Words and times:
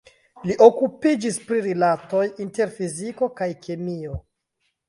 Li 0.51 0.53
okupiĝis 0.67 1.37
pri 1.51 1.59
rilatoj 1.67 2.23
inter 2.47 2.75
fiziko 2.79 3.33
kaj 3.43 3.53
kemio. 3.67 4.19